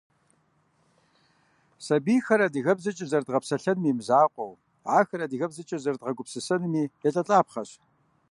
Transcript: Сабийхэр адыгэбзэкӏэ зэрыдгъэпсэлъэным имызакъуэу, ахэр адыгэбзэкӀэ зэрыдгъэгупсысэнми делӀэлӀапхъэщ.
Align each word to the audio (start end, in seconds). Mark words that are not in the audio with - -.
Сабийхэр 1.85 2.41
адыгэбзэкӏэ 2.45 3.05
зэрыдгъэпсэлъэным 3.11 3.85
имызакъуэу, 3.91 4.53
ахэр 4.97 5.21
адыгэбзэкӀэ 5.25 5.77
зэрыдгъэгупсысэнми 5.83 6.83
делӀэлӀапхъэщ. 7.01 7.69